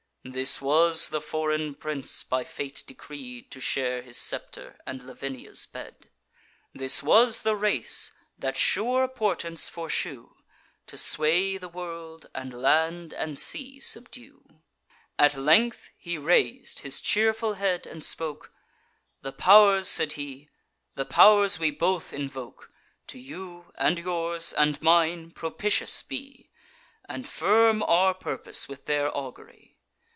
This 0.23 0.61
was 0.61 1.09
the 1.09 1.19
foreign 1.19 1.73
prince, 1.73 2.23
by 2.23 2.43
fate 2.43 2.83
decreed 2.85 3.49
To 3.49 3.59
share 3.59 4.03
his 4.03 4.17
scepter, 4.19 4.77
and 4.85 5.01
Lavinia's 5.01 5.65
bed; 5.65 6.09
This 6.75 7.01
was 7.01 7.41
the 7.41 7.55
race 7.55 8.11
that 8.37 8.55
sure 8.55 9.07
portents 9.07 9.67
foreshew 9.67 10.29
To 10.85 10.95
sway 10.95 11.57
the 11.57 11.67
world, 11.67 12.29
and 12.35 12.53
land 12.61 13.15
and 13.15 13.39
sea 13.39 13.79
subdue. 13.79 14.45
At 15.17 15.33
length 15.33 15.89
he 15.97 16.19
rais'd 16.19 16.81
his 16.81 17.01
cheerful 17.01 17.55
head, 17.55 17.87
and 17.87 18.05
spoke: 18.05 18.53
"The 19.23 19.31
pow'rs," 19.33 19.87
said 19.87 20.11
he, 20.11 20.49
"the 20.93 21.03
pow'rs 21.03 21.57
we 21.57 21.71
both 21.71 22.13
invoke, 22.13 22.69
To 23.07 23.17
you, 23.17 23.71
and 23.73 23.97
yours, 23.97 24.53
and 24.53 24.79
mine, 24.83 25.31
propitious 25.31 26.03
be, 26.03 26.51
And 27.09 27.27
firm 27.27 27.81
our 27.81 28.13
purpose 28.13 28.67
with 28.69 28.85
their 28.85 29.09
augury! 29.17 29.79